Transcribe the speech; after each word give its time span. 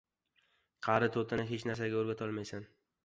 •Qari 0.87 1.09
to‘tini 1.17 1.45
hech 1.53 1.67
narsaga 1.71 2.01
o‘rgatolmaysan. 2.01 2.67